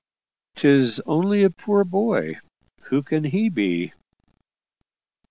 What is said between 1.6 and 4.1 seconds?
boy who can he be?"